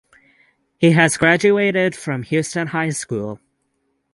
[0.79, 3.39] He has graduated from Houston High School.